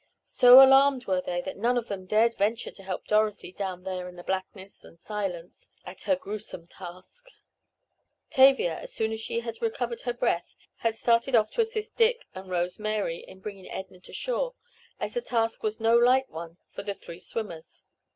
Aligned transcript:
So 0.25 0.59
alarmed 0.65 1.05
were 1.05 1.21
they 1.21 1.41
that 1.41 1.57
none 1.59 1.77
of 1.77 1.87
them 1.87 2.07
dared 2.07 2.33
venture 2.35 2.71
to 2.71 2.81
help 2.81 3.05
Dorothy 3.05 3.51
down 3.51 3.83
there 3.83 4.09
in 4.09 4.15
the 4.15 4.23
blackness 4.23 4.83
and 4.83 4.99
silence, 4.99 5.69
at 5.85 6.01
her 6.09 6.15
grewsome 6.15 6.65
task. 6.65 7.27
Tavia, 8.31 8.79
as 8.79 8.91
soon 8.91 9.11
as 9.11 9.21
she 9.21 9.41
had 9.41 9.61
recovered 9.61 10.01
her 10.01 10.13
breath, 10.15 10.55
had 10.77 10.95
started 10.95 11.35
off 11.35 11.51
to 11.51 11.61
assist 11.61 11.97
Dick 11.97 12.25
and 12.33 12.49
Rose 12.49 12.79
Mary 12.79 13.19
in 13.27 13.41
bringing 13.41 13.69
Edna 13.69 13.99
to 13.99 14.11
shore, 14.11 14.55
as 14.99 15.13
the 15.13 15.21
task 15.21 15.61
was 15.61 15.79
no 15.79 15.95
light 15.95 16.31
one 16.31 16.57
for 16.67 16.81
the 16.81 16.95
three 16.95 17.19
swimmers. 17.19 17.83